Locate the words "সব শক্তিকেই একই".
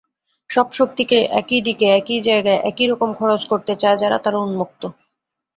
0.49-1.59